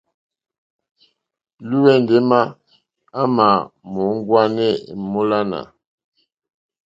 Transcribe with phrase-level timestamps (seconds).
[1.69, 2.39] Lwɛ̌ndì émá
[3.19, 3.47] à mà
[3.91, 5.59] mòóŋwánê èmólánà.